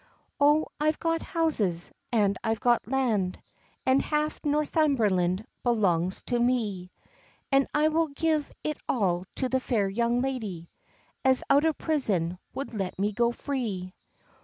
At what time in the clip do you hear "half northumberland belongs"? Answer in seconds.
4.01-6.23